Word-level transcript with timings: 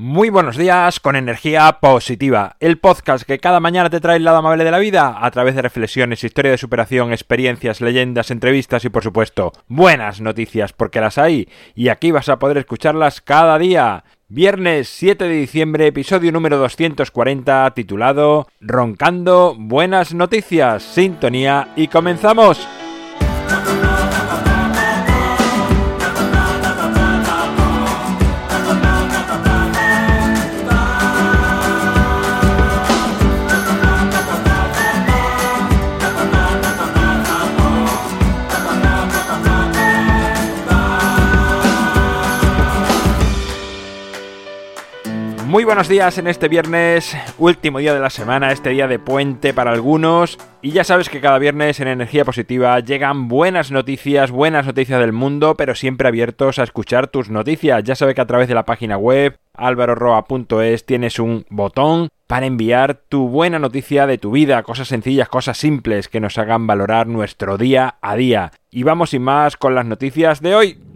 Muy 0.00 0.30
buenos 0.30 0.56
días 0.56 1.00
con 1.00 1.16
energía 1.16 1.80
positiva, 1.80 2.54
el 2.60 2.78
podcast 2.78 3.26
que 3.26 3.40
cada 3.40 3.58
mañana 3.58 3.90
te 3.90 3.98
trae 3.98 4.18
el 4.18 4.22
lado 4.22 4.36
amable 4.36 4.62
de 4.62 4.70
la 4.70 4.78
vida 4.78 5.16
a 5.20 5.28
través 5.32 5.56
de 5.56 5.62
reflexiones, 5.62 6.22
historia 6.22 6.52
de 6.52 6.56
superación, 6.56 7.10
experiencias, 7.10 7.80
leyendas, 7.80 8.30
entrevistas 8.30 8.84
y 8.84 8.90
por 8.90 9.02
supuesto 9.02 9.50
buenas 9.66 10.20
noticias 10.20 10.72
porque 10.72 11.00
las 11.00 11.18
hay 11.18 11.48
y 11.74 11.88
aquí 11.88 12.12
vas 12.12 12.28
a 12.28 12.38
poder 12.38 12.58
escucharlas 12.58 13.20
cada 13.20 13.58
día. 13.58 14.04
Viernes 14.28 14.88
7 14.88 15.24
de 15.24 15.34
diciembre, 15.34 15.88
episodio 15.88 16.30
número 16.30 16.58
240 16.58 17.68
titulado 17.74 18.46
Roncando 18.60 19.56
Buenas 19.58 20.14
Noticias, 20.14 20.84
Sintonía 20.84 21.72
y 21.74 21.88
comenzamos. 21.88 22.68
Muy 45.48 45.64
buenos 45.64 45.88
días 45.88 46.18
en 46.18 46.26
este 46.26 46.46
viernes, 46.46 47.16
último 47.38 47.78
día 47.78 47.94
de 47.94 48.00
la 48.00 48.10
semana, 48.10 48.52
este 48.52 48.68
día 48.68 48.86
de 48.86 48.98
puente 48.98 49.54
para 49.54 49.72
algunos. 49.72 50.36
Y 50.60 50.72
ya 50.72 50.84
sabes 50.84 51.08
que 51.08 51.22
cada 51.22 51.38
viernes 51.38 51.80
en 51.80 51.88
Energía 51.88 52.26
Positiva 52.26 52.78
llegan 52.80 53.28
buenas 53.28 53.70
noticias, 53.70 54.30
buenas 54.30 54.66
noticias 54.66 55.00
del 55.00 55.14
mundo, 55.14 55.54
pero 55.54 55.74
siempre 55.74 56.06
abiertos 56.06 56.58
a 56.58 56.64
escuchar 56.64 57.06
tus 57.06 57.30
noticias. 57.30 57.82
Ya 57.82 57.94
sabes 57.94 58.14
que 58.14 58.20
a 58.20 58.26
través 58.26 58.46
de 58.48 58.54
la 58.54 58.66
página 58.66 58.98
web 58.98 59.38
alvaroroa.es 59.54 60.84
tienes 60.84 61.18
un 61.18 61.46
botón 61.48 62.10
para 62.26 62.44
enviar 62.44 63.00
tu 63.08 63.28
buena 63.30 63.58
noticia 63.58 64.06
de 64.06 64.18
tu 64.18 64.32
vida, 64.32 64.62
cosas 64.62 64.88
sencillas, 64.88 65.30
cosas 65.30 65.56
simples 65.56 66.08
que 66.08 66.20
nos 66.20 66.36
hagan 66.36 66.66
valorar 66.66 67.06
nuestro 67.06 67.56
día 67.56 67.94
a 68.02 68.16
día. 68.16 68.50
Y 68.70 68.82
vamos 68.82 69.10
sin 69.10 69.22
más 69.22 69.56
con 69.56 69.74
las 69.74 69.86
noticias 69.86 70.42
de 70.42 70.54
hoy. 70.54 70.87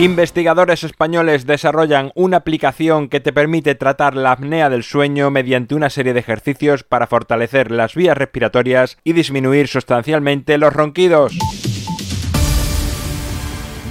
Investigadores 0.00 0.84
españoles 0.84 1.44
desarrollan 1.44 2.12
una 2.14 2.36
aplicación 2.36 3.08
que 3.08 3.18
te 3.18 3.32
permite 3.32 3.74
tratar 3.74 4.14
la 4.14 4.30
apnea 4.30 4.70
del 4.70 4.84
sueño 4.84 5.32
mediante 5.32 5.74
una 5.74 5.90
serie 5.90 6.12
de 6.12 6.20
ejercicios 6.20 6.84
para 6.84 7.08
fortalecer 7.08 7.72
las 7.72 7.96
vías 7.96 8.16
respiratorias 8.16 8.96
y 9.02 9.12
disminuir 9.12 9.66
sustancialmente 9.66 10.56
los 10.56 10.72
ronquidos. 10.72 11.36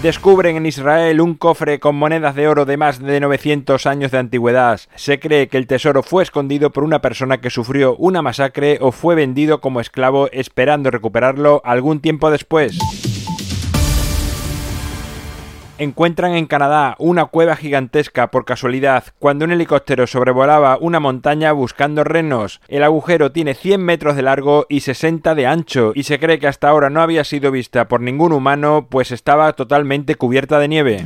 Descubren 0.01 0.55
en 0.55 0.65
Israel 0.65 1.19
un 1.19 1.33
cofre 1.35 1.81
con 1.81 1.97
monedas 1.97 2.35
de 2.35 2.47
oro 2.47 2.63
de 2.63 2.77
más 2.77 2.99
de 2.99 3.19
900 3.19 3.85
años 3.85 4.11
de 4.11 4.19
antigüedad. 4.19 4.79
Se 4.95 5.19
cree 5.19 5.49
que 5.49 5.57
el 5.57 5.67
tesoro 5.67 6.03
fue 6.03 6.23
escondido 6.23 6.71
por 6.71 6.85
una 6.85 7.01
persona 7.01 7.41
que 7.41 7.49
sufrió 7.49 7.97
una 7.97 8.21
masacre 8.21 8.77
o 8.79 8.93
fue 8.93 9.15
vendido 9.15 9.59
como 9.59 9.81
esclavo 9.81 10.29
esperando 10.31 10.89
recuperarlo 10.89 11.61
algún 11.65 11.99
tiempo 11.99 12.31
después 12.31 12.79
encuentran 15.77 16.33
en 16.33 16.45
Canadá 16.45 16.95
una 16.99 17.25
cueva 17.25 17.55
gigantesca 17.55 18.31
por 18.31 18.45
casualidad 18.45 19.05
cuando 19.19 19.45
un 19.45 19.51
helicóptero 19.51 20.07
sobrevolaba 20.07 20.77
una 20.79 20.99
montaña 20.99 21.51
buscando 21.51 22.03
renos. 22.03 22.61
El 22.67 22.83
agujero 22.83 23.31
tiene 23.31 23.53
100 23.53 23.81
metros 23.83 24.15
de 24.15 24.23
largo 24.23 24.65
y 24.69 24.81
60 24.81 25.35
de 25.35 25.47
ancho 25.47 25.91
y 25.95 26.03
se 26.03 26.19
cree 26.19 26.39
que 26.39 26.47
hasta 26.47 26.69
ahora 26.69 26.89
no 26.89 27.01
había 27.01 27.23
sido 27.23 27.51
vista 27.51 27.87
por 27.87 28.01
ningún 28.01 28.31
humano 28.31 28.87
pues 28.89 29.11
estaba 29.11 29.53
totalmente 29.53 30.15
cubierta 30.15 30.59
de 30.59 30.67
nieve. 30.67 31.05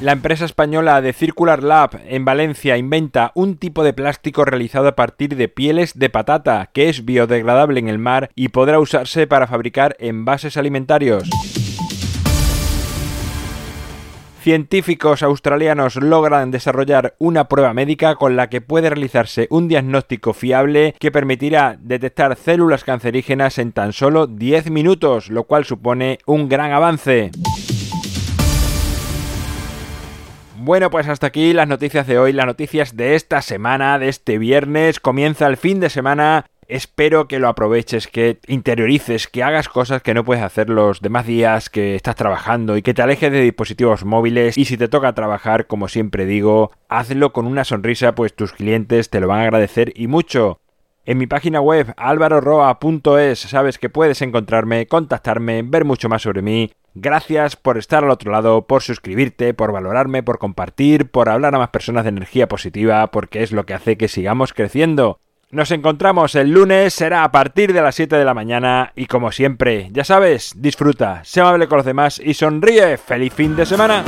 La 0.00 0.10
empresa 0.10 0.44
española 0.44 1.00
de 1.00 1.12
Circular 1.12 1.62
Lab 1.62 2.00
en 2.08 2.24
Valencia 2.24 2.76
inventa 2.76 3.30
un 3.36 3.56
tipo 3.56 3.84
de 3.84 3.92
plástico 3.92 4.44
realizado 4.44 4.88
a 4.88 4.96
partir 4.96 5.36
de 5.36 5.46
pieles 5.46 5.96
de 5.96 6.10
patata 6.10 6.70
que 6.72 6.88
es 6.88 7.04
biodegradable 7.04 7.78
en 7.78 7.86
el 7.86 8.00
mar 8.00 8.28
y 8.34 8.48
podrá 8.48 8.80
usarse 8.80 9.28
para 9.28 9.46
fabricar 9.46 9.94
envases 10.00 10.56
alimentarios. 10.56 11.30
Científicos 14.42 15.22
australianos 15.22 15.94
logran 15.94 16.50
desarrollar 16.50 17.14
una 17.20 17.46
prueba 17.46 17.72
médica 17.74 18.16
con 18.16 18.34
la 18.34 18.48
que 18.48 18.60
puede 18.60 18.90
realizarse 18.90 19.46
un 19.50 19.68
diagnóstico 19.68 20.32
fiable 20.32 20.96
que 20.98 21.12
permitirá 21.12 21.76
detectar 21.78 22.34
células 22.34 22.82
cancerígenas 22.82 23.58
en 23.58 23.70
tan 23.70 23.92
solo 23.92 24.26
10 24.26 24.72
minutos, 24.72 25.30
lo 25.30 25.44
cual 25.44 25.64
supone 25.64 26.18
un 26.26 26.48
gran 26.48 26.72
avance. 26.72 27.30
Bueno, 30.56 30.90
pues 30.90 31.08
hasta 31.08 31.28
aquí 31.28 31.52
las 31.52 31.68
noticias 31.68 32.08
de 32.08 32.18
hoy, 32.18 32.32
las 32.32 32.46
noticias 32.46 32.96
de 32.96 33.14
esta 33.14 33.42
semana, 33.42 34.00
de 34.00 34.08
este 34.08 34.38
viernes. 34.38 34.98
Comienza 34.98 35.46
el 35.46 35.56
fin 35.56 35.78
de 35.78 35.88
semana 35.88 36.46
Espero 36.72 37.28
que 37.28 37.38
lo 37.38 37.48
aproveches, 37.48 38.06
que 38.06 38.38
interiorices, 38.46 39.28
que 39.28 39.42
hagas 39.42 39.68
cosas 39.68 40.00
que 40.00 40.14
no 40.14 40.24
puedes 40.24 40.42
hacer 40.42 40.70
los 40.70 41.02
demás 41.02 41.26
días 41.26 41.68
que 41.68 41.94
estás 41.94 42.16
trabajando 42.16 42.78
y 42.78 42.82
que 42.82 42.94
te 42.94 43.02
alejes 43.02 43.30
de 43.30 43.42
dispositivos 43.42 44.06
móviles 44.06 44.56
y 44.56 44.64
si 44.64 44.78
te 44.78 44.88
toca 44.88 45.12
trabajar, 45.12 45.66
como 45.66 45.88
siempre 45.88 46.24
digo, 46.24 46.72
hazlo 46.88 47.34
con 47.34 47.46
una 47.46 47.64
sonrisa, 47.64 48.14
pues 48.14 48.32
tus 48.34 48.54
clientes 48.54 49.10
te 49.10 49.20
lo 49.20 49.28
van 49.28 49.40
a 49.40 49.42
agradecer 49.42 49.92
y 49.94 50.06
mucho. 50.06 50.60
En 51.04 51.18
mi 51.18 51.26
página 51.26 51.60
web 51.60 51.92
alvaroroa.es 51.98 53.38
sabes 53.38 53.76
que 53.76 53.90
puedes 53.90 54.22
encontrarme, 54.22 54.86
contactarme, 54.86 55.60
ver 55.64 55.84
mucho 55.84 56.08
más 56.08 56.22
sobre 56.22 56.40
mí. 56.40 56.72
Gracias 56.94 57.54
por 57.54 57.76
estar 57.76 58.02
al 58.02 58.10
otro 58.10 58.32
lado, 58.32 58.66
por 58.66 58.80
suscribirte, 58.80 59.52
por 59.52 59.72
valorarme, 59.72 60.22
por 60.22 60.38
compartir, 60.38 61.10
por 61.10 61.28
hablar 61.28 61.54
a 61.54 61.58
más 61.58 61.68
personas 61.68 62.04
de 62.04 62.08
energía 62.08 62.48
positiva, 62.48 63.10
porque 63.10 63.42
es 63.42 63.52
lo 63.52 63.66
que 63.66 63.74
hace 63.74 63.98
que 63.98 64.08
sigamos 64.08 64.54
creciendo. 64.54 65.18
Nos 65.52 65.70
encontramos 65.70 66.34
el 66.34 66.50
lunes, 66.50 66.94
será 66.94 67.24
a 67.24 67.30
partir 67.30 67.74
de 67.74 67.82
las 67.82 67.94
7 67.96 68.16
de 68.16 68.24
la 68.24 68.32
mañana 68.32 68.90
y 68.96 69.04
como 69.04 69.30
siempre, 69.32 69.90
ya 69.92 70.02
sabes, 70.02 70.54
disfruta, 70.56 71.20
sé 71.24 71.42
amable 71.42 71.68
con 71.68 71.76
los 71.76 71.84
demás 71.84 72.18
y 72.24 72.32
sonríe. 72.32 72.96
¡Feliz 72.96 73.34
fin 73.34 73.54
de 73.54 73.66
semana! 73.66 74.02